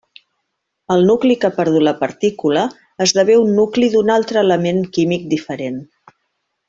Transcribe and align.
El 0.93 1.03
nucli 1.09 1.35
que 1.43 1.49
ha 1.49 1.55
perdut 1.57 1.85
la 1.87 1.93
partícula 1.99 2.63
esdevé 3.07 3.37
un 3.43 3.53
nucli 3.59 3.91
d'un 3.97 4.13
altre 4.15 4.43
element 4.43 4.81
químic 4.97 5.29
diferent. 5.37 5.79